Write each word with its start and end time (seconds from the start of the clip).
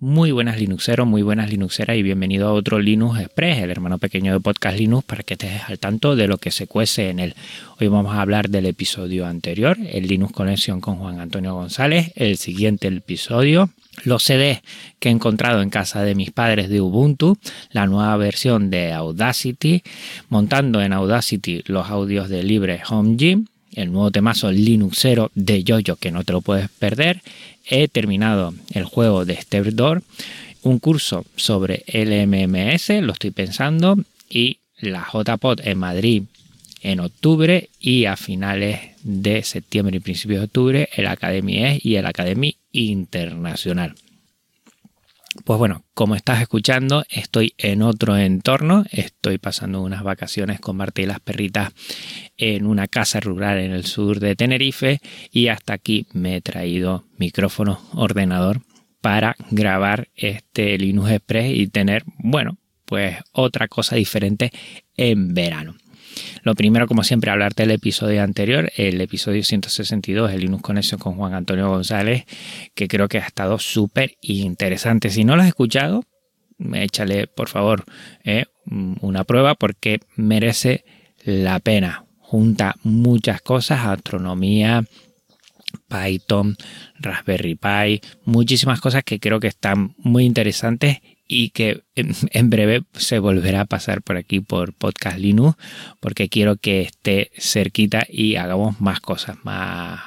Muy 0.00 0.30
buenas 0.30 0.60
Linuxeros, 0.60 1.08
muy 1.08 1.22
buenas 1.22 1.50
Linuxeras 1.50 1.96
y 1.96 2.04
bienvenido 2.04 2.46
a 2.46 2.52
otro 2.52 2.78
Linux 2.78 3.18
Express, 3.18 3.58
el 3.58 3.72
hermano 3.72 3.98
pequeño 3.98 4.32
de 4.32 4.38
Podcast 4.38 4.78
Linux, 4.78 5.04
para 5.04 5.24
que 5.24 5.34
estés 5.34 5.62
al 5.66 5.80
tanto 5.80 6.14
de 6.14 6.28
lo 6.28 6.38
que 6.38 6.52
se 6.52 6.68
cuece 6.68 7.10
en 7.10 7.18
él. 7.18 7.34
Hoy 7.80 7.88
vamos 7.88 8.14
a 8.14 8.20
hablar 8.20 8.48
del 8.48 8.66
episodio 8.66 9.26
anterior, 9.26 9.76
el 9.90 10.06
Linux 10.06 10.32
Conexión 10.32 10.80
con 10.80 10.98
Juan 10.98 11.18
Antonio 11.18 11.52
González, 11.54 12.12
el 12.14 12.36
siguiente 12.36 12.86
episodio, 12.86 13.70
los 14.04 14.22
CDs 14.22 14.60
que 15.00 15.08
he 15.08 15.12
encontrado 15.12 15.62
en 15.62 15.70
casa 15.70 16.04
de 16.04 16.14
mis 16.14 16.30
padres 16.30 16.68
de 16.68 16.80
Ubuntu, 16.80 17.36
la 17.72 17.88
nueva 17.88 18.16
versión 18.18 18.70
de 18.70 18.92
Audacity, 18.92 19.82
montando 20.28 20.80
en 20.80 20.92
Audacity 20.92 21.64
los 21.66 21.88
audios 21.88 22.28
de 22.28 22.44
Libre 22.44 22.82
Home 22.88 23.16
Gym, 23.16 23.46
el 23.72 23.92
nuevo 23.92 24.10
temazo 24.10 24.50
Linuxero 24.50 25.30
de 25.34 25.64
Yoyo 25.64 25.96
que 25.96 26.10
no 26.10 26.24
te 26.24 26.32
lo 26.32 26.40
puedes 26.40 26.68
perder, 26.68 27.22
he 27.66 27.88
terminado 27.88 28.54
el 28.72 28.84
juego 28.84 29.24
de 29.24 29.36
Step 29.36 29.66
Door, 29.66 30.02
un 30.62 30.78
curso 30.78 31.24
sobre 31.36 31.84
LMMS, 31.86 32.90
lo 33.02 33.12
estoy 33.12 33.30
pensando, 33.30 33.96
y 34.28 34.58
la 34.80 35.06
JPOD 35.12 35.60
en 35.64 35.78
Madrid 35.78 36.22
en 36.82 37.00
octubre 37.00 37.68
y 37.80 38.04
a 38.04 38.16
finales 38.16 38.80
de 39.02 39.42
septiembre 39.42 39.96
y 39.96 40.00
principios 40.00 40.40
de 40.40 40.44
octubre 40.44 40.88
el 40.94 41.06
Academy 41.06 41.64
E 41.64 41.80
y 41.82 41.96
el 41.96 42.06
Academy 42.06 42.56
Internacional. 42.72 43.94
Pues 45.44 45.58
bueno, 45.58 45.84
como 45.94 46.14
estás 46.14 46.40
escuchando, 46.40 47.04
estoy 47.10 47.54
en 47.58 47.82
otro 47.82 48.16
entorno, 48.16 48.84
estoy 48.90 49.38
pasando 49.38 49.82
unas 49.82 50.02
vacaciones 50.02 50.58
con 50.58 50.76
Marta 50.76 51.02
y 51.02 51.06
las 51.06 51.20
perritas 51.20 51.72
en 52.38 52.66
una 52.66 52.88
casa 52.88 53.20
rural 53.20 53.58
en 53.58 53.72
el 53.72 53.84
sur 53.84 54.20
de 54.20 54.36
Tenerife 54.36 55.00
y 55.30 55.48
hasta 55.48 55.74
aquí 55.74 56.06
me 56.12 56.36
he 56.36 56.40
traído 56.40 57.04
micrófono, 57.18 57.78
ordenador 57.92 58.62
para 59.02 59.36
grabar 59.50 60.08
este 60.14 60.78
Linux 60.78 61.10
Express 61.10 61.54
y 61.54 61.66
tener, 61.68 62.04
bueno, 62.16 62.56
pues 62.86 63.16
otra 63.32 63.68
cosa 63.68 63.96
diferente 63.96 64.50
en 64.96 65.34
verano. 65.34 65.76
Lo 66.42 66.54
primero, 66.54 66.86
como 66.86 67.04
siempre, 67.04 67.30
hablarte 67.30 67.64
del 67.64 67.72
episodio 67.72 68.22
anterior, 68.22 68.70
el 68.76 69.00
episodio 69.00 69.42
162, 69.42 70.32
el 70.32 70.40
Linux 70.40 70.62
Conexión 70.62 71.00
con 71.00 71.14
Juan 71.14 71.34
Antonio 71.34 71.68
González, 71.68 72.24
que 72.74 72.88
creo 72.88 73.08
que 73.08 73.18
ha 73.18 73.26
estado 73.26 73.58
súper 73.58 74.16
interesante. 74.20 75.10
Si 75.10 75.24
no 75.24 75.36
lo 75.36 75.42
has 75.42 75.48
escuchado, 75.48 76.04
échale, 76.74 77.26
por 77.26 77.48
favor, 77.48 77.84
eh, 78.24 78.46
una 78.66 79.24
prueba 79.24 79.54
porque 79.54 80.00
merece 80.16 80.84
la 81.24 81.58
pena. 81.60 82.04
Junta 82.18 82.76
muchas 82.82 83.40
cosas, 83.40 83.86
astronomía, 83.86 84.84
Python, 85.88 86.56
Raspberry 86.98 87.54
Pi, 87.54 88.00
muchísimas 88.24 88.80
cosas 88.80 89.02
que 89.04 89.18
creo 89.18 89.40
que 89.40 89.48
están 89.48 89.94
muy 89.98 90.24
interesantes 90.24 90.98
y 91.28 91.50
que 91.50 91.82
en, 91.94 92.50
breve 92.50 92.84
se 92.94 93.18
volverá 93.18 93.60
a 93.60 93.66
pasar 93.66 94.02
por 94.02 94.16
aquí 94.16 94.40
por 94.40 94.72
Podcast 94.72 95.18
Linux 95.18 95.56
porque 96.00 96.30
quiero 96.30 96.56
que 96.56 96.80
esté 96.80 97.30
cerquita 97.36 98.06
y 98.08 98.36
hagamos 98.36 98.80
más 98.80 99.00
cosas, 99.00 99.36
más, 99.44 100.00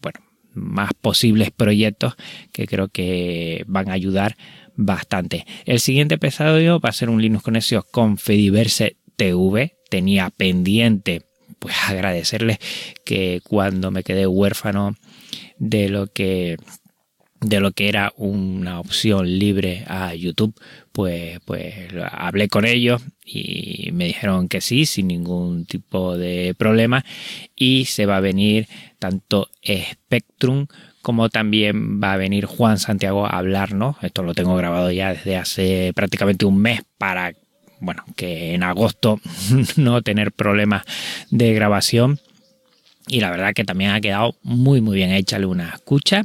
bueno, 0.00 0.20
más 0.54 0.94
posibles 0.94 1.50
proyectos 1.50 2.16
que 2.50 2.66
creo 2.66 2.88
que 2.88 3.62
van 3.68 3.90
a 3.90 3.92
ayudar 3.92 4.36
bastante. 4.74 5.46
El 5.66 5.80
siguiente 5.80 6.14
episodio 6.14 6.80
va 6.80 6.88
a 6.88 6.92
ser 6.92 7.10
un 7.10 7.20
Linux 7.20 7.44
Conexión 7.44 7.82
con 7.92 8.16
Fediverse 8.16 8.96
TV. 9.16 9.76
Tenía 9.90 10.30
pendiente 10.30 11.26
pues 11.58 11.74
agradecerles 11.88 12.58
que 13.04 13.42
cuando 13.44 13.90
me 13.90 14.02
quedé 14.02 14.26
huérfano 14.26 14.94
de 15.58 15.88
lo 15.88 16.06
que 16.06 16.56
de 17.40 17.60
lo 17.60 17.72
que 17.72 17.88
era 17.88 18.12
una 18.16 18.80
opción 18.80 19.38
libre 19.38 19.84
a 19.86 20.14
YouTube, 20.14 20.54
pues, 20.92 21.38
pues 21.44 21.74
hablé 22.10 22.48
con 22.48 22.64
ellos 22.64 23.02
y 23.24 23.90
me 23.92 24.06
dijeron 24.06 24.48
que 24.48 24.60
sí, 24.60 24.86
sin 24.86 25.08
ningún 25.08 25.64
tipo 25.64 26.16
de 26.16 26.54
problema. 26.58 27.04
Y 27.54 27.84
se 27.84 28.06
va 28.06 28.16
a 28.16 28.20
venir 28.20 28.66
tanto 28.98 29.48
Spectrum 29.64 30.66
como 31.02 31.28
también 31.28 32.02
va 32.02 32.12
a 32.12 32.16
venir 32.16 32.44
Juan 32.46 32.78
Santiago 32.78 33.26
a 33.26 33.38
hablarnos. 33.38 33.96
Esto 34.02 34.22
lo 34.22 34.34
tengo 34.34 34.56
grabado 34.56 34.90
ya 34.90 35.14
desde 35.14 35.36
hace 35.36 35.92
prácticamente 35.94 36.44
un 36.44 36.60
mes 36.60 36.82
para, 36.98 37.32
bueno, 37.80 38.04
que 38.16 38.54
en 38.54 38.62
agosto 38.62 39.20
no 39.76 40.02
tener 40.02 40.32
problemas 40.32 40.82
de 41.30 41.54
grabación 41.54 42.20
y 43.08 43.20
la 43.20 43.30
verdad 43.30 43.54
que 43.54 43.64
también 43.64 43.90
ha 43.90 44.00
quedado 44.00 44.36
muy 44.42 44.80
muy 44.80 44.96
bien 44.96 45.12
hecha 45.12 45.38
una 45.46 45.70
escucha. 45.70 46.24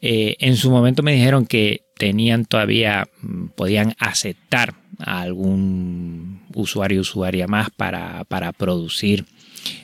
Eh, 0.00 0.36
en 0.40 0.56
su 0.56 0.70
momento 0.70 1.02
me 1.02 1.12
dijeron 1.12 1.46
que 1.46 1.82
tenían 1.96 2.44
todavía, 2.44 3.08
mm, 3.22 3.48
podían 3.56 3.94
aceptar 3.98 4.74
a 4.98 5.20
algún 5.20 6.42
usuario 6.54 7.00
usuaria 7.00 7.46
más 7.46 7.70
para, 7.70 8.24
para 8.24 8.52
producir 8.52 9.26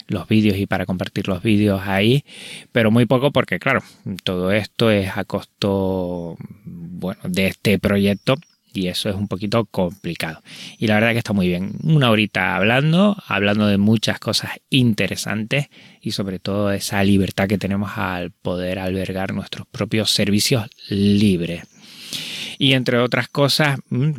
los 0.08 0.26
vídeos 0.28 0.56
y 0.56 0.66
para 0.66 0.86
compartir 0.86 1.28
los 1.28 1.42
vídeos 1.42 1.82
ahí, 1.84 2.24
pero 2.72 2.90
muy 2.90 3.06
poco 3.06 3.32
porque 3.32 3.58
claro, 3.58 3.82
todo 4.22 4.52
esto 4.52 4.90
es 4.90 5.16
a 5.16 5.24
costo 5.24 6.36
bueno, 6.64 7.20
de 7.24 7.48
este 7.48 7.78
proyecto 7.78 8.36
y 8.76 8.88
eso 8.88 9.08
es 9.08 9.14
un 9.14 9.28
poquito 9.28 9.64
complicado. 9.66 10.42
Y 10.78 10.86
la 10.86 10.94
verdad 10.94 11.12
que 11.12 11.18
está 11.18 11.32
muy 11.32 11.48
bien. 11.48 11.72
Una 11.82 12.10
horita 12.10 12.56
hablando, 12.56 13.16
hablando 13.26 13.66
de 13.66 13.78
muchas 13.78 14.18
cosas 14.18 14.52
interesantes 14.70 15.68
y 16.00 16.12
sobre 16.12 16.38
todo 16.38 16.70
esa 16.72 17.02
libertad 17.04 17.48
que 17.48 17.58
tenemos 17.58 17.92
al 17.96 18.30
poder 18.30 18.78
albergar 18.78 19.32
nuestros 19.32 19.66
propios 19.66 20.10
servicios 20.10 20.68
libres. 20.88 21.64
Y 22.58 22.72
entre 22.72 22.98
otras 22.98 23.28
cosas, 23.28 23.78
mm, 23.90 24.12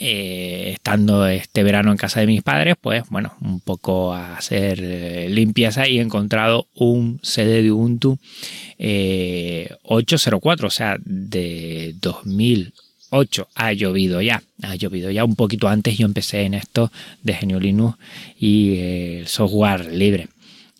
eh, 0.00 0.74
estando 0.74 1.26
este 1.26 1.64
verano 1.64 1.90
en 1.90 1.96
casa 1.96 2.20
de 2.20 2.26
mis 2.26 2.42
padres, 2.42 2.76
pues 2.80 3.02
bueno, 3.10 3.34
un 3.40 3.58
poco 3.60 4.12
a 4.12 4.36
hacer 4.36 4.78
eh, 4.80 5.28
limpieza 5.28 5.88
y 5.88 5.98
he 5.98 6.02
encontrado 6.02 6.68
un 6.74 7.18
CD 7.22 7.62
de 7.62 7.72
Ubuntu 7.72 8.18
804, 8.78 10.66
eh, 10.66 10.68
o 10.68 10.70
sea, 10.70 10.96
de 11.00 11.94
2000 12.00 12.74
8 13.10 13.48
ha 13.54 13.72
llovido 13.72 14.20
ya, 14.20 14.42
ha 14.62 14.74
llovido 14.74 15.10
ya 15.10 15.24
un 15.24 15.36
poquito 15.36 15.68
antes 15.68 15.96
yo 15.98 16.06
empecé 16.06 16.42
en 16.42 16.54
esto 16.54 16.92
de 17.22 17.34
Genio 17.34 17.60
Linux 17.60 17.96
y 18.38 18.78
el 18.78 19.28
software 19.28 19.92
libre. 19.92 20.28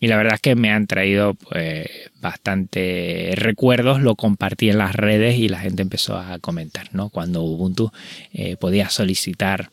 Y 0.00 0.06
la 0.06 0.16
verdad 0.16 0.34
es 0.34 0.40
que 0.40 0.54
me 0.54 0.70
han 0.70 0.86
traído 0.86 1.34
pues, 1.34 1.88
bastante 2.20 3.32
recuerdos, 3.34 4.00
lo 4.00 4.14
compartí 4.14 4.70
en 4.70 4.78
las 4.78 4.94
redes 4.94 5.38
y 5.38 5.48
la 5.48 5.58
gente 5.58 5.82
empezó 5.82 6.16
a 6.16 6.38
comentar, 6.38 6.90
¿no? 6.92 7.08
Cuando 7.08 7.42
Ubuntu 7.42 7.90
eh, 8.32 8.56
podía 8.56 8.90
solicitar 8.90 9.70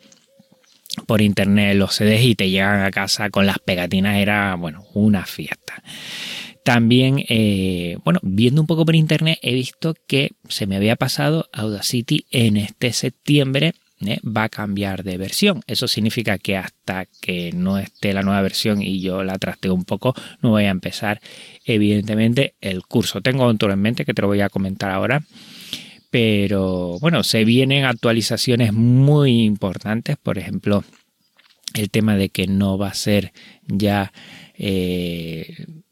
por 1.05 1.21
internet 1.21 1.75
los 1.75 1.95
CDs 1.95 2.23
y 2.23 2.35
te 2.35 2.49
llegan 2.49 2.81
a 2.81 2.91
casa 2.91 3.29
con 3.29 3.45
las 3.45 3.59
pegatinas 3.59 4.17
era, 4.17 4.55
bueno, 4.55 4.85
una 4.93 5.25
fiesta. 5.25 5.83
También, 6.65 7.23
eh, 7.29 7.99
bueno, 8.03 8.19
viendo 8.23 8.59
un 8.59 8.65
poco 8.65 8.85
por 8.85 8.95
internet, 8.95 9.37
he 9.43 9.53
visto 9.53 9.93
que 10.07 10.31
se 10.49 10.65
me 10.65 10.75
había 10.75 10.95
pasado 10.95 11.47
Audacity 11.53 12.25
en 12.31 12.57
este 12.57 12.91
septiembre. 12.91 13.75
¿eh? 14.01 14.19
va 14.25 14.45
a 14.45 14.49
cambiar 14.49 15.03
de 15.03 15.19
versión. 15.19 15.61
Eso 15.67 15.87
significa 15.87 16.39
que 16.39 16.57
hasta 16.57 17.05
que 17.21 17.51
no 17.53 17.77
esté 17.77 18.13
la 18.13 18.23
nueva 18.23 18.41
versión 18.41 18.81
y 18.81 18.99
yo 18.99 19.23
la 19.23 19.37
trasteo 19.37 19.75
un 19.75 19.85
poco, 19.85 20.15
no 20.41 20.49
voy 20.49 20.63
a 20.63 20.71
empezar, 20.71 21.21
evidentemente, 21.65 22.55
el 22.61 22.81
curso. 22.81 23.21
Tengo 23.21 23.45
otro 23.45 23.71
en 23.71 23.79
mente 23.79 24.03
que 24.03 24.15
te 24.15 24.23
lo 24.23 24.27
voy 24.27 24.41
a 24.41 24.49
comentar 24.49 24.89
ahora. 24.89 25.23
Pero 26.09 26.97
bueno, 26.99 27.21
se 27.21 27.45
vienen 27.45 27.85
actualizaciones 27.85 28.73
muy 28.73 29.43
importantes. 29.43 30.17
Por 30.17 30.39
ejemplo, 30.39 30.83
el 31.75 31.91
tema 31.91 32.15
de 32.15 32.29
que 32.29 32.47
no 32.47 32.79
va 32.79 32.87
a 32.87 32.95
ser 32.95 33.33
ya. 33.67 34.11
Eh, 34.57 35.83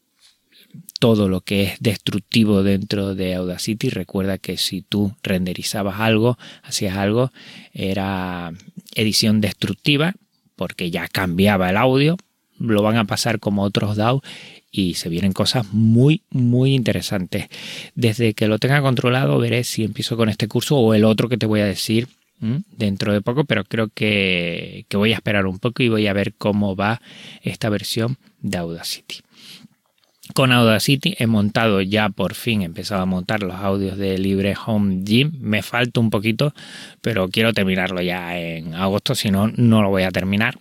todo 1.04 1.28
lo 1.28 1.42
que 1.42 1.64
es 1.64 1.74
destructivo 1.80 2.62
dentro 2.62 3.14
de 3.14 3.34
Audacity. 3.34 3.90
Recuerda 3.90 4.38
que 4.38 4.56
si 4.56 4.80
tú 4.80 5.14
renderizabas 5.22 6.00
algo, 6.00 6.38
hacías 6.62 6.96
algo, 6.96 7.30
era 7.74 8.54
edición 8.94 9.42
destructiva 9.42 10.14
porque 10.56 10.90
ya 10.90 11.06
cambiaba 11.08 11.68
el 11.68 11.76
audio. 11.76 12.16
Lo 12.58 12.82
van 12.82 12.96
a 12.96 13.04
pasar 13.04 13.38
como 13.38 13.64
otros 13.64 13.96
DAW 13.96 14.22
y 14.70 14.94
se 14.94 15.10
vienen 15.10 15.34
cosas 15.34 15.74
muy, 15.74 16.22
muy 16.30 16.72
interesantes. 16.74 17.48
Desde 17.94 18.32
que 18.32 18.48
lo 18.48 18.58
tenga 18.58 18.80
controlado, 18.80 19.38
veré 19.38 19.64
si 19.64 19.84
empiezo 19.84 20.16
con 20.16 20.30
este 20.30 20.48
curso 20.48 20.78
o 20.78 20.94
el 20.94 21.04
otro 21.04 21.28
que 21.28 21.36
te 21.36 21.44
voy 21.44 21.60
a 21.60 21.66
decir 21.66 22.08
dentro 22.78 23.12
de 23.12 23.20
poco, 23.20 23.44
pero 23.44 23.64
creo 23.64 23.88
que, 23.88 24.86
que 24.88 24.96
voy 24.96 25.12
a 25.12 25.16
esperar 25.16 25.44
un 25.44 25.58
poco 25.58 25.82
y 25.82 25.90
voy 25.90 26.06
a 26.06 26.14
ver 26.14 26.32
cómo 26.32 26.74
va 26.74 27.02
esta 27.42 27.68
versión 27.68 28.16
de 28.40 28.56
Audacity. 28.56 29.16
Con 30.34 30.50
Audacity 30.50 31.14
he 31.20 31.28
montado 31.28 31.80
ya 31.80 32.08
por 32.08 32.34
fin, 32.34 32.62
he 32.62 32.64
empezado 32.64 33.00
a 33.00 33.06
montar 33.06 33.44
los 33.44 33.54
audios 33.54 33.96
de 33.96 34.18
Libre 34.18 34.56
Home 34.66 35.02
Gym. 35.04 35.30
Me 35.38 35.62
falta 35.62 36.00
un 36.00 36.10
poquito, 36.10 36.52
pero 37.00 37.28
quiero 37.28 37.52
terminarlo 37.52 38.02
ya 38.02 38.36
en 38.36 38.74
agosto, 38.74 39.14
si 39.14 39.30
no, 39.30 39.46
no 39.54 39.80
lo 39.80 39.90
voy 39.90 40.02
a 40.02 40.10
terminar. 40.10 40.58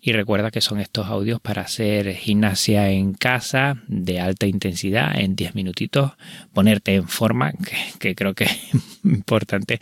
Y 0.00 0.10
recuerda 0.10 0.50
que 0.50 0.60
son 0.60 0.80
estos 0.80 1.06
audios 1.06 1.40
para 1.40 1.62
hacer 1.62 2.12
gimnasia 2.14 2.90
en 2.90 3.14
casa 3.14 3.76
de 3.86 4.18
alta 4.18 4.46
intensidad 4.46 5.16
en 5.16 5.36
10 5.36 5.54
minutitos, 5.54 6.10
ponerte 6.52 6.96
en 6.96 7.06
forma, 7.06 7.52
que, 8.00 8.16
creo 8.16 8.34
que 8.34 8.44
es 8.44 8.58
importante 9.04 9.78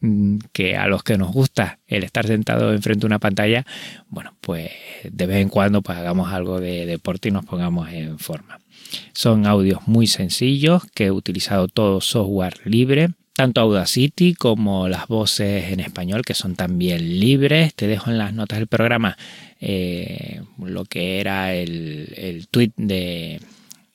mm, 0.00 0.40
que 0.52 0.76
a 0.76 0.88
los 0.88 1.02
que 1.02 1.16
nos 1.16 1.32
gusta 1.32 1.78
el 1.86 2.04
estar 2.04 2.26
sentado 2.26 2.70
enfrente 2.74 3.00
de 3.00 3.06
una 3.06 3.18
pantalla, 3.18 3.64
bueno, 4.08 4.34
pues 4.42 4.70
de 5.10 5.26
vez 5.26 5.38
en 5.38 5.48
cuando 5.48 5.80
pues 5.80 5.96
hagamos 5.96 6.30
algo 6.34 6.60
de 6.60 6.84
deporte 6.84 7.30
y 7.30 7.32
nos 7.32 7.46
pongamos 7.46 7.88
en 7.88 8.18
forma. 8.18 8.58
Son 9.12 9.46
audios 9.46 9.80
muy 9.86 10.06
sencillos 10.06 10.82
que 10.94 11.06
he 11.06 11.10
utilizado 11.10 11.68
todo 11.68 12.00
software 12.00 12.60
libre 12.64 13.10
tanto 13.34 13.60
Audacity 13.60 14.34
como 14.34 14.88
las 14.88 15.08
voces 15.08 15.72
en 15.72 15.80
español 15.80 16.22
que 16.24 16.34
son 16.34 16.54
también 16.54 17.18
libres. 17.18 17.74
Te 17.74 17.88
dejo 17.88 18.10
en 18.10 18.18
las 18.18 18.32
notas 18.32 18.60
del 18.60 18.68
programa 18.68 19.18
eh, 19.60 20.40
lo 20.62 20.84
que 20.84 21.20
era 21.20 21.52
el, 21.52 22.14
el 22.16 22.46
tweet 22.48 22.70
de 22.76 23.40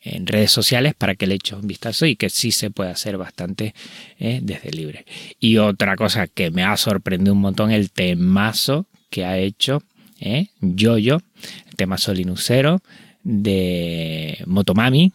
en 0.02 0.28
redes 0.28 0.52
sociales 0.52 0.94
para 0.98 1.16
que 1.16 1.28
le 1.28 1.36
eches 1.36 1.58
un 1.60 1.68
vistazo 1.68 2.06
y 2.06 2.16
que 2.16 2.30
sí 2.30 2.52
se 2.52 2.72
puede 2.72 2.90
hacer 2.90 3.18
bastante 3.18 3.74
eh, 4.18 4.40
desde 4.42 4.72
libre. 4.72 5.06
Y 5.40 5.58
otra 5.58 5.96
cosa 5.96 6.28
que 6.28 6.52
me 6.52 6.64
ha 6.64 6.76
sorprendido 6.78 7.34
un 7.34 7.42
montón, 7.42 7.72
el 7.72 7.92
temazo 7.92 8.88
que 9.10 9.26
ha 9.26 9.38
hecho 9.38 9.84
eh, 10.20 10.48
Yoyo, 10.62 11.22
el 11.68 11.76
temazo 11.76 12.14
linuxero 12.14 12.82
de 13.24 14.44
Motomami, 14.46 15.12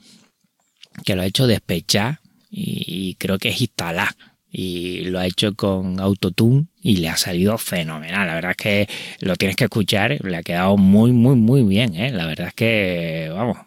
que 1.05 1.17
lo 1.17 1.23
ha 1.23 1.27
hecho 1.27 1.47
despechar 1.47 2.21
y 2.51 3.17
creo 3.17 3.39
que 3.39 3.49
es 3.49 3.61
instalar 3.61 4.15
y 4.57 5.01
lo 5.07 5.19
ha 5.19 5.27
hecho 5.27 5.57
con 5.57 5.99
Autotune 5.99 6.67
y 6.81 6.99
le 6.99 7.09
ha 7.09 7.17
salido 7.17 7.59
fenomenal. 7.59 8.29
La 8.29 8.35
verdad 8.35 8.53
es 8.53 8.57
que 8.57 8.89
lo 9.19 9.35
tienes 9.35 9.57
que 9.57 9.65
escuchar, 9.65 10.17
le 10.25 10.37
ha 10.37 10.45
quedado 10.45 10.77
muy, 10.77 11.11
muy, 11.11 11.35
muy 11.35 11.65
bien. 11.65 11.97
¿eh? 11.97 12.13
La 12.13 12.25
verdad 12.27 12.49
es 12.49 12.55
que, 12.55 13.33
vamos, 13.35 13.59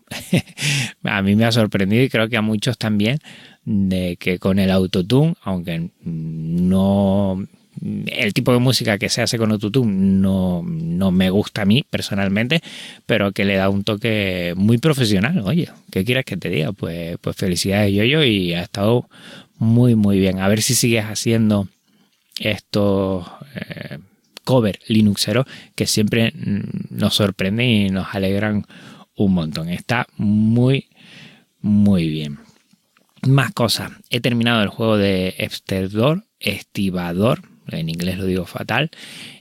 a 1.04 1.22
mí 1.22 1.36
me 1.36 1.44
ha 1.44 1.52
sorprendido 1.52 2.04
y 2.04 2.10
creo 2.10 2.30
que 2.30 2.38
a 2.38 2.42
muchos 2.42 2.78
también 2.78 3.20
de 3.66 4.16
que 4.16 4.40
con 4.40 4.60
el 4.60 4.72
Autotune, 4.72 5.36
aunque 5.42 5.90
no... 6.06 7.46
El 7.82 8.34
tipo 8.34 8.54
de 8.54 8.60
música 8.60 8.98
que 8.98 9.10
se 9.10 9.22
hace 9.22 9.38
con 9.38 9.52
Autotune 9.52 9.92
no, 9.94 10.64
no 10.66 11.12
me 11.12 11.30
gusta 11.30 11.62
a 11.62 11.66
mí 11.66 11.84
personalmente, 11.90 12.62
pero 13.06 13.32
que 13.32 13.46
le 13.46 13.56
da 13.56 13.70
un 13.70 13.84
toque 13.84 14.54
muy 14.56 14.78
profesional. 14.78 15.42
Oye, 15.46 15.70
¿qué 15.92 16.04
quieres 16.04 16.26
que 16.26 16.38
te 16.38 16.50
diga? 16.50 16.72
Pues, 16.72 17.18
pues 17.20 17.36
felicidades 17.36 17.94
yo, 17.94 18.24
y 18.24 18.54
ha 18.54 18.62
estado 18.62 19.08
muy, 19.58 19.96
muy 19.96 20.20
bien. 20.20 20.40
A 20.40 20.48
ver 20.48 20.62
si 20.62 20.74
sigues 20.76 21.06
haciendo 21.06 21.68
estos 22.40 23.26
eh, 23.56 24.00
cover 24.44 24.80
Linuxero 24.88 25.46
que 25.76 25.88
siempre 25.88 26.32
nos 26.90 27.16
sorprenden 27.16 27.68
y 27.68 27.90
nos 27.90 28.16
alegran 28.16 28.66
un 29.16 29.34
montón. 29.34 29.70
Está 29.70 30.08
muy, 30.18 30.88
muy 31.60 32.08
bien. 32.08 32.40
Más 33.24 33.52
cosas. 33.52 33.92
He 34.10 34.22
terminado 34.22 34.62
el 34.62 34.70
juego 34.70 34.98
de 34.98 35.36
Estevador, 35.38 36.24
Estibador, 36.40 37.42
en 37.70 37.90
inglés 37.90 38.18
lo 38.18 38.26
digo 38.26 38.46
fatal, 38.46 38.90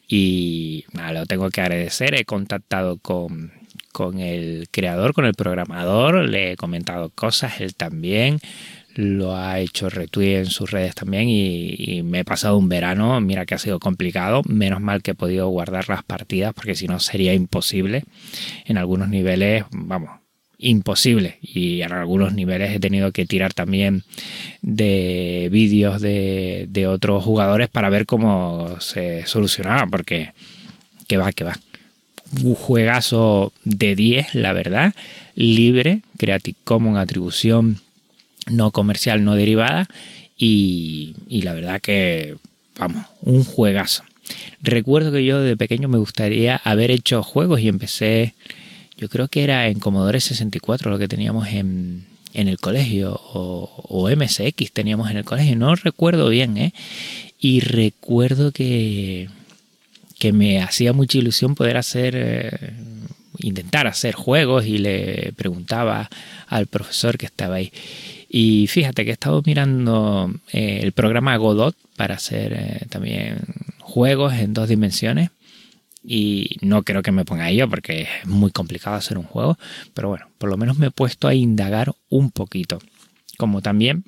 y 0.08 0.84
lo 1.12 1.26
tengo 1.26 1.50
que 1.50 1.60
agradecer. 1.60 2.14
He 2.14 2.24
contactado 2.24 2.98
con, 2.98 3.52
con 3.92 4.20
el 4.20 4.68
creador, 4.70 5.14
con 5.14 5.24
el 5.24 5.34
programador, 5.34 6.28
le 6.28 6.52
he 6.52 6.56
comentado 6.56 7.10
cosas, 7.10 7.60
él 7.60 7.74
también 7.74 8.38
lo 8.96 9.36
ha 9.36 9.60
hecho 9.60 9.90
retweet 9.90 10.38
en 10.38 10.46
sus 10.46 10.70
redes 10.70 10.94
también 10.94 11.28
y, 11.28 12.02
me 12.02 12.20
he 12.20 12.24
pasado 12.24 12.56
un 12.56 12.68
verano, 12.68 13.20
mira 13.20 13.44
que 13.44 13.54
ha 13.54 13.58
sido 13.58 13.78
complicado, 13.78 14.42
menos 14.46 14.80
mal 14.80 15.02
que 15.02 15.10
he 15.10 15.14
podido 15.14 15.48
guardar 15.48 15.88
las 15.88 16.02
partidas 16.02 16.54
porque 16.54 16.74
si 16.74 16.88
no 16.88 16.98
sería 16.98 17.34
imposible. 17.34 18.04
En 18.64 18.78
algunos 18.78 19.08
niveles, 19.08 19.64
vamos, 19.70 20.10
imposible 20.58 21.38
y 21.42 21.82
en 21.82 21.92
algunos 21.92 22.32
niveles 22.32 22.74
he 22.74 22.80
tenido 22.80 23.12
que 23.12 23.26
tirar 23.26 23.52
también 23.52 24.04
de 24.62 25.48
vídeos 25.52 26.00
de, 26.00 26.86
otros 26.88 27.24
jugadores 27.24 27.68
para 27.68 27.90
ver 27.90 28.06
cómo 28.06 28.80
se 28.80 29.26
solucionaba 29.26 29.86
porque 29.86 30.32
que 31.08 31.16
va, 31.16 31.32
que 31.32 31.44
va. 31.44 31.58
Un 32.42 32.54
juegazo 32.54 33.52
de 33.64 33.94
10, 33.94 34.34
la 34.34 34.52
verdad, 34.52 34.94
libre, 35.36 36.00
Creative 36.18 36.56
Commons, 36.64 36.98
atribución 36.98 37.80
no 38.50 38.70
comercial, 38.70 39.24
no 39.24 39.34
derivada. 39.34 39.88
Y, 40.38 41.14
la 41.28 41.54
verdad 41.54 41.80
que, 41.80 42.36
vamos, 42.78 43.06
un 43.22 43.44
juegazo. 43.44 44.04
Recuerdo 44.60 45.12
que 45.12 45.24
yo 45.24 45.40
de 45.40 45.56
pequeño 45.56 45.88
me 45.88 45.98
gustaría 45.98 46.56
haber 46.56 46.90
hecho 46.90 47.22
juegos 47.22 47.60
y 47.60 47.68
empecé, 47.68 48.34
yo 48.96 49.08
creo 49.08 49.28
que 49.28 49.44
era 49.44 49.68
en 49.68 49.78
Commodore 49.78 50.20
64 50.20 50.90
lo 50.90 50.98
que 50.98 51.08
teníamos 51.08 51.48
en, 51.48 52.06
en 52.36 52.48
el 52.48 52.58
colegio 52.58 53.18
o, 53.32 54.08
MSX 54.14 54.70
teníamos 54.72 55.10
en 55.10 55.16
el 55.16 55.24
colegio, 55.24 55.56
no 55.56 55.74
recuerdo 55.74 56.28
bien, 56.28 56.56
¿eh? 56.58 56.74
Y 57.40 57.60
recuerdo 57.60 58.52
que, 58.52 59.28
que 60.18 60.32
me 60.32 60.62
hacía 60.62 60.92
mucha 60.92 61.18
ilusión 61.18 61.54
poder 61.54 61.76
hacer, 61.76 62.14
eh, 62.16 62.72
intentar 63.38 63.86
hacer 63.86 64.14
juegos 64.14 64.66
y 64.66 64.78
le 64.78 65.32
preguntaba 65.36 66.08
al 66.46 66.66
profesor 66.66 67.18
que 67.18 67.26
estaba 67.26 67.56
ahí. 67.56 67.72
Y 68.28 68.66
fíjate 68.66 69.04
que 69.04 69.10
he 69.10 69.14
estado 69.14 69.42
mirando 69.46 70.30
eh, 70.52 70.80
el 70.82 70.92
programa 70.92 71.36
Godot 71.36 71.74
para 71.96 72.16
hacer 72.16 72.52
eh, 72.52 72.86
también 72.90 73.38
juegos 73.80 74.34
en 74.34 74.52
dos 74.52 74.68
dimensiones. 74.68 75.30
Y 76.08 76.56
no 76.60 76.84
creo 76.84 77.02
que 77.02 77.10
me 77.10 77.24
ponga 77.24 77.50
yo 77.50 77.68
porque 77.68 78.02
es 78.02 78.26
muy 78.26 78.52
complicado 78.52 78.96
hacer 78.96 79.18
un 79.18 79.24
juego. 79.24 79.58
Pero 79.92 80.08
bueno, 80.08 80.26
por 80.38 80.48
lo 80.48 80.56
menos 80.56 80.78
me 80.78 80.86
he 80.86 80.90
puesto 80.90 81.26
a 81.26 81.34
indagar 81.34 81.92
un 82.08 82.30
poquito. 82.30 82.78
Como 83.36 83.60
también 83.60 84.04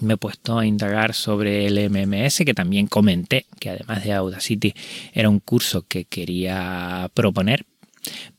me 0.00 0.14
he 0.14 0.16
puesto 0.16 0.58
a 0.58 0.66
indagar 0.66 1.14
sobre 1.14 1.66
el 1.66 1.90
MMS, 1.90 2.38
que 2.44 2.54
también 2.54 2.86
comenté 2.86 3.46
que 3.58 3.70
además 3.70 4.04
de 4.04 4.12
Audacity 4.12 4.74
era 5.12 5.28
un 5.28 5.40
curso 5.40 5.82
que 5.82 6.04
quería 6.04 7.10
proponer 7.14 7.66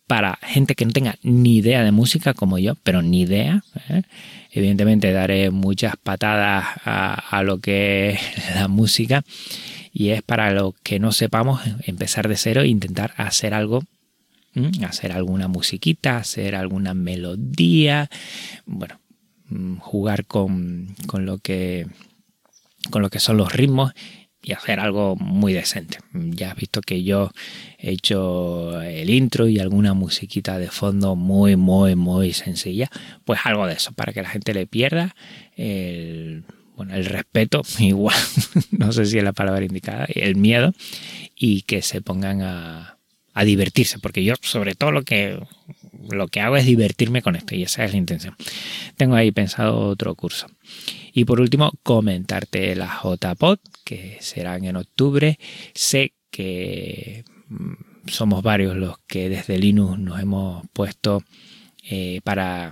para 0.08 0.40
gente 0.42 0.74
que 0.74 0.86
no 0.86 0.92
tenga 0.92 1.18
ni 1.22 1.58
idea 1.58 1.84
de 1.84 1.92
música 1.92 2.34
como 2.34 2.58
yo, 2.58 2.75
pero 2.84 3.02
ni 3.02 3.22
idea. 3.22 3.64
¿eh? 3.90 4.02
Evidentemente 4.52 5.12
daré 5.12 5.52
muchas 5.52 5.96
patadas 5.98 6.66
a, 6.84 7.44
lo 7.44 7.60
que 7.60 8.12
es 8.12 8.56
la 8.56 8.68
música 8.68 9.24
y 9.91 10.09
es 10.09 10.21
para 10.21 10.51
los 10.51 10.74
que 10.83 11.00
no 11.00 11.12
sepamos 11.12 11.62
empezar 11.83 12.27
de 12.27 12.38
cero 12.38 12.62
e 12.62 12.68
intentar 12.68 13.13
hacer 13.18 13.53
algo 13.53 13.83
hacer 14.86 15.12
alguna 15.12 15.47
musiquita, 15.47 16.18
hacer 16.18 16.56
alguna 16.56 16.94
melodía, 16.94 18.09
bueno, 18.65 19.00
mm, 19.47 19.77
jugar 19.77 20.25
con, 20.25 20.95
con, 21.07 21.25
lo 21.25 21.38
que 21.38 21.88
con 22.89 23.01
lo 23.01 23.09
que 23.09 23.19
son 23.19 23.38
los 23.38 23.53
ritmos 23.53 23.94
y 24.41 24.53
hacer 24.53 24.80
algo 24.80 25.15
muy 25.18 25.53
decente. 25.53 26.00
Ya 26.13 26.51
has 26.51 26.55
visto 26.55 26.81
que 26.81 27.03
yo 27.03 27.31
he 27.77 27.91
hecho 27.91 28.81
el 28.81 29.10
intro 29.10 29.48
y 29.48 29.60
alguna 29.60 29.93
musiquita 29.93 30.58
de 30.58 30.69
fondo 30.69 31.15
muy, 31.15 31.55
muy, 31.55 31.96
muy 31.96 32.34
sencilla. 32.34 32.89
Pues 33.25 33.41
algo 33.43 33.67
de 33.67 33.74
eso, 33.74 33.91
para 33.91 34.13
que 34.13 34.22
la 34.22 34.29
gente 34.29 34.53
le 34.53 34.65
pierda 34.65 35.15
el, 35.58 36.46
bueno, 36.79 36.95
el 36.95 37.03
respeto, 37.03 37.62
igual, 37.79 38.15
no 38.71 38.93
sé 38.93 39.05
si 39.05 39.17
es 39.17 39.24
la 39.24 39.33
palabra 39.33 39.65
indicada, 39.65 40.05
el 40.15 40.38
miedo, 40.38 40.74
y 41.36 41.63
que 41.63 41.81
se 41.81 42.01
pongan 42.01 42.41
a, 42.41 42.98
a 43.33 43.43
divertirse, 43.43 44.00
porque 44.00 44.24
yo 44.24 44.36
sobre 44.39 44.75
todo 44.75 44.93
lo 44.93 45.03
que, 45.03 45.38
lo 46.09 46.29
que 46.29 46.39
hago 46.39 46.55
es 46.55 46.65
divertirme 46.65 47.21
con 47.21 47.36
esto 47.36 47.53
y 47.53 47.63
esa 47.63 47.83
es 47.83 47.91
la 47.91 47.98
intención. 47.98 48.33
Tengo 48.95 49.15
ahí 49.15 49.31
pensado 49.31 49.77
otro 49.77 50.15
curso. 50.15 50.48
Y 51.12 51.25
por 51.25 51.41
último, 51.41 51.74
comentarte 51.83 52.74
la 52.77 52.98
JPod, 53.03 53.59
que 53.83 54.17
serán 54.21 54.63
en 54.63 54.77
octubre. 54.77 55.38
Sé 55.74 56.13
que 56.31 57.25
mm, 57.50 57.74
somos 58.07 58.41
varios 58.41 58.77
los 58.77 59.00
que 59.00 59.27
desde 59.27 59.59
Linux 59.59 60.00
nos 60.00 60.21
hemos 60.21 60.65
puesto 60.71 61.24
eh, 61.83 62.21
para 62.24 62.71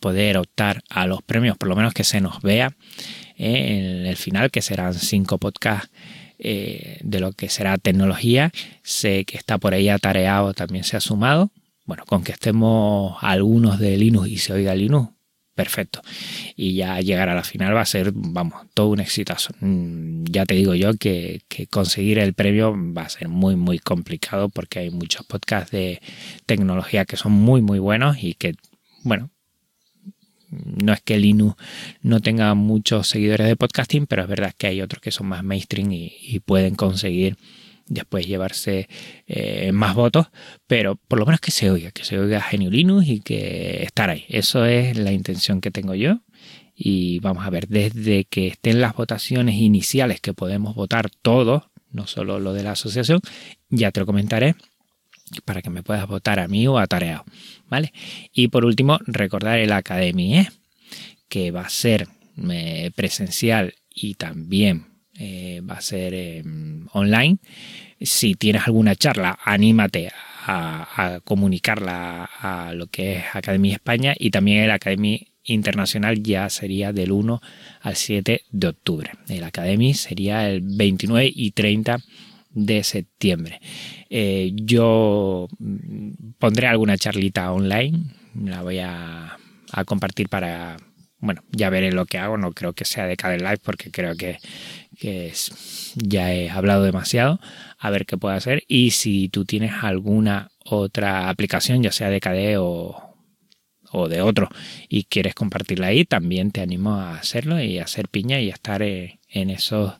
poder 0.00 0.36
optar 0.36 0.82
a 0.88 1.06
los 1.06 1.22
premios, 1.22 1.56
por 1.56 1.68
lo 1.68 1.76
menos 1.76 1.94
que 1.94 2.04
se 2.04 2.20
nos 2.20 2.40
vea 2.42 2.74
en 3.36 4.06
el 4.06 4.16
final, 4.16 4.50
que 4.50 4.62
serán 4.62 4.94
cinco 4.94 5.38
podcasts 5.38 5.90
eh, 6.38 6.98
de 7.02 7.20
lo 7.20 7.32
que 7.32 7.48
será 7.48 7.78
tecnología. 7.78 8.52
Sé 8.82 9.24
que 9.24 9.36
está 9.36 9.58
por 9.58 9.74
ahí 9.74 9.88
atareado, 9.88 10.52
también 10.54 10.84
se 10.84 10.96
ha 10.96 11.00
sumado. 11.00 11.50
Bueno, 11.86 12.04
con 12.06 12.24
que 12.24 12.32
estemos 12.32 13.16
algunos 13.20 13.78
de 13.78 13.96
Linux 13.96 14.28
y 14.28 14.38
se 14.38 14.52
oiga 14.52 14.74
Linux, 14.74 15.12
perfecto. 15.54 16.00
Y 16.56 16.74
ya 16.74 17.00
llegar 17.00 17.28
a 17.28 17.34
la 17.34 17.44
final 17.44 17.76
va 17.76 17.82
a 17.82 17.86
ser, 17.86 18.12
vamos, 18.14 18.66
todo 18.74 18.88
un 18.88 19.00
exitazo. 19.00 19.52
Mm, 19.60 20.24
ya 20.24 20.44
te 20.46 20.54
digo 20.54 20.74
yo 20.74 20.94
que, 20.94 21.42
conseguir 21.70 22.18
el 22.18 22.34
premio 22.34 22.74
va 22.92 23.02
a 23.02 23.08
ser 23.08 23.28
muy, 23.28 23.54
muy 23.56 23.78
complicado 23.78 24.48
porque 24.48 24.80
hay 24.80 24.90
muchos 24.90 25.26
podcasts 25.26 25.70
de 25.70 26.00
tecnología 26.46 27.04
que 27.04 27.16
son 27.16 27.32
muy, 27.32 27.62
muy 27.62 27.78
buenos 27.78 28.16
y 28.22 28.34
que, 28.34 28.54
bueno, 29.02 29.30
no 30.64 30.92
es 30.92 31.00
que 31.00 31.18
Linux 31.18 31.56
no 32.02 32.20
tenga 32.20 32.54
muchos 32.54 33.08
seguidores 33.08 33.46
de 33.46 33.56
podcasting, 33.56 34.06
pero 34.06 34.22
es 34.22 34.28
verdad 34.28 34.54
que 34.56 34.66
hay 34.66 34.82
otros 34.82 35.00
que 35.00 35.10
son 35.10 35.28
más 35.28 35.42
mainstream 35.44 35.92
y, 35.92 36.40
pueden 36.44 36.74
conseguir 36.74 37.36
después 37.86 38.26
llevarse 38.26 38.88
eh, 39.26 39.72
más 39.72 39.94
votos, 39.94 40.28
pero 40.66 40.96
por 40.96 41.18
lo 41.18 41.26
menos 41.26 41.40
que 41.40 41.50
se 41.50 41.70
oiga, 41.70 41.90
que 41.90 42.04
se 42.04 42.18
oiga 42.18 42.40
Genio 42.40 42.70
Linux 42.70 43.06
y 43.06 43.20
que 43.20 43.82
estar 43.82 44.10
ahí. 44.10 44.24
Eso 44.28 44.64
es 44.64 44.96
la 44.98 45.12
intención 45.12 45.60
que 45.60 45.70
tengo 45.70 45.94
yo. 45.94 46.20
Y 46.74 47.20
vamos 47.20 47.46
a 47.46 47.50
ver, 47.50 47.68
desde 47.68 48.24
que 48.24 48.48
estén 48.48 48.80
las 48.80 48.94
votaciones 48.94 49.54
iniciales, 49.56 50.20
que 50.20 50.34
podemos 50.34 50.74
votar 50.74 51.08
todos, 51.10 51.64
no 51.90 52.06
solo 52.06 52.40
lo 52.40 52.52
de 52.52 52.64
la 52.64 52.72
asociación, 52.72 53.20
ya 53.68 53.92
te 53.92 54.00
lo 54.00 54.06
comentaré 54.06 54.56
para 55.44 55.62
que 55.62 55.70
me 55.70 55.82
puedas 55.82 56.06
votar 56.06 56.40
a 56.40 56.48
mí 56.48 56.66
o 56.66 56.78
a 56.78 56.86
Tareao, 56.86 57.24
¿vale? 57.68 57.92
Y 58.32 58.48
por 58.48 58.64
último, 58.64 58.98
recordar 59.06 59.58
el 59.58 59.72
Academy, 59.72 60.46
que 61.28 61.50
va 61.50 61.62
a 61.62 61.68
ser 61.68 62.08
eh, 62.50 62.90
presencial 62.94 63.74
y 63.94 64.14
también 64.14 64.86
eh, 65.18 65.62
va 65.68 65.74
a 65.74 65.80
ser 65.80 66.14
em, 66.14 66.86
online. 66.92 67.38
Si 68.00 68.34
tienes 68.34 68.66
alguna 68.66 68.96
charla, 68.96 69.38
anímate 69.44 70.10
a, 70.46 71.20
comunicarla 71.24 72.24
a 72.24 72.72
lo 72.74 72.88
que 72.88 73.16
es 73.16 73.24
Academia 73.32 73.74
España 73.74 74.14
y 74.18 74.30
también 74.30 74.64
el 74.64 74.70
Academia 74.70 75.18
Internacional 75.44 76.22
ya 76.22 76.48
sería 76.50 76.92
del 76.92 77.12
1 77.12 77.40
al 77.80 77.96
7 77.96 78.42
de 78.50 78.66
octubre. 78.66 79.12
El 79.28 79.44
Academy 79.44 79.94
sería 79.94 80.48
el 80.48 80.60
29 80.62 81.32
y 81.34 81.52
30 81.52 81.98
de 82.54 82.84
septiembre. 82.84 83.60
Eh, 84.08 84.52
yo 84.54 85.48
mm, 85.58 86.32
pondré 86.38 86.66
alguna 86.66 86.96
charlita 86.96 87.52
online, 87.52 88.04
la 88.40 88.62
voy 88.62 88.78
a, 88.78 89.36
compartir 89.86 90.28
para, 90.28 90.76
bueno, 91.18 91.42
ya 91.50 91.68
veré 91.68 91.90
lo 91.90 92.06
que 92.06 92.18
hago, 92.18 92.38
no 92.38 92.52
creo 92.52 92.74
que 92.74 92.84
sea 92.84 93.06
de 93.06 93.16
cada 93.16 93.36
live 93.36 93.58
porque 93.62 93.90
creo 93.90 94.14
que, 94.16 94.38
ya 95.96 96.32
he 96.32 96.48
hablado 96.48 96.84
demasiado, 96.84 97.40
a 97.78 97.90
ver 97.90 98.06
qué 98.06 98.16
puedo 98.16 98.34
hacer 98.34 98.62
y 98.68 98.92
si 98.92 99.28
tú 99.28 99.44
tienes 99.44 99.72
alguna 99.82 100.50
otra 100.64 101.28
aplicación, 101.28 101.82
ya 101.82 101.90
sea 101.90 102.08
de 102.08 102.20
KDE 102.20 102.58
o, 102.58 103.14
o 103.94 104.08
de 104.08 104.20
otro 104.20 104.48
y 104.88 105.04
quieres 105.04 105.34
compartirla 105.34 105.88
ahí, 105.88 106.04
también 106.04 106.50
te 106.50 106.60
animo 106.60 106.94
a 106.94 107.16
hacerlo 107.16 107.60
y 107.60 107.78
a 107.78 107.84
hacer 107.84 108.08
piña 108.08 108.40
y 108.40 108.50
a 108.50 108.54
estar 108.54 108.82
eh, 108.82 109.20
en 109.28 109.50
esos 109.50 109.94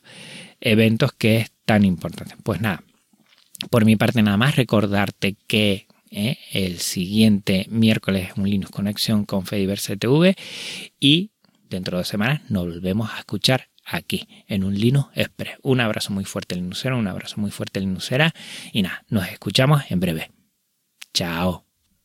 eventos 0.61 1.11
que 1.13 1.37
es 1.37 1.54
tan 1.65 1.83
importante. 1.83 2.35
Pues 2.43 2.61
nada, 2.61 2.83
por 3.69 3.85
mi 3.85 3.95
parte 3.95 4.21
nada 4.21 4.37
más 4.37 4.55
recordarte 4.55 5.35
que 5.47 5.87
¿eh? 6.11 6.37
el 6.51 6.79
siguiente 6.79 7.67
miércoles 7.69 8.29
un 8.37 8.49
Linux 8.49 8.71
Conexión 8.71 9.25
con 9.25 9.45
Fediverse 9.45 9.97
TV 9.97 10.35
y 10.99 11.31
dentro 11.69 11.97
de 11.97 12.01
dos 12.01 12.07
semanas 12.07 12.41
nos 12.49 12.65
volvemos 12.65 13.11
a 13.11 13.19
escuchar 13.19 13.69
aquí 13.85 14.27
en 14.47 14.63
un 14.63 14.75
Linux 14.75 15.09
Express. 15.15 15.57
Un 15.61 15.81
abrazo 15.81 16.13
muy 16.13 16.25
fuerte 16.25 16.55
Linuxera, 16.55 16.95
un 16.95 17.07
abrazo 17.07 17.39
muy 17.39 17.51
fuerte 17.51 17.79
Linuxera 17.79 18.33
y 18.71 18.81
nada, 18.81 19.03
nos 19.09 19.27
escuchamos 19.27 19.83
en 19.89 19.99
breve. 19.99 20.31
Chao. 21.13 21.64